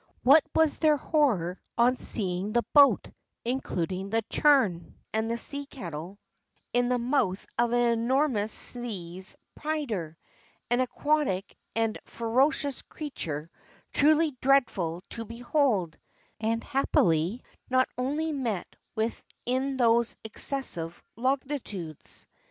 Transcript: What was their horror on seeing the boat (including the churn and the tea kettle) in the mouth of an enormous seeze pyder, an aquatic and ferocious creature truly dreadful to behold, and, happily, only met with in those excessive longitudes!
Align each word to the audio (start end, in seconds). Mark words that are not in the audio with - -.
What 0.23 0.43
was 0.55 0.79
their 0.79 0.97
horror 0.97 1.61
on 1.77 1.95
seeing 1.95 2.53
the 2.53 2.65
boat 2.73 3.11
(including 3.45 4.09
the 4.09 4.23
churn 4.31 4.95
and 5.13 5.29
the 5.29 5.37
tea 5.37 5.67
kettle) 5.67 6.17
in 6.73 6.89
the 6.89 6.97
mouth 6.97 7.45
of 7.59 7.71
an 7.71 7.99
enormous 7.99 8.51
seeze 8.51 9.35
pyder, 9.55 10.15
an 10.71 10.79
aquatic 10.81 11.55
and 11.75 11.99
ferocious 12.05 12.81
creature 12.81 13.51
truly 13.93 14.35
dreadful 14.41 15.03
to 15.11 15.23
behold, 15.23 15.99
and, 16.39 16.63
happily, 16.63 17.43
only 17.95 18.31
met 18.33 18.75
with 18.95 19.23
in 19.45 19.77
those 19.77 20.15
excessive 20.23 20.99
longitudes! 21.15 22.25